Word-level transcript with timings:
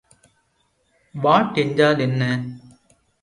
What 1.15 1.57
என்றால் 1.57 1.99
என்ன? 1.99 2.23